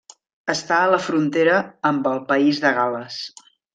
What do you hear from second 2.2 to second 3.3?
país de Gal·les.